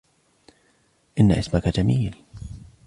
إن 1.19 1.31
اسمك 1.31 1.67
جميل. 1.67 2.15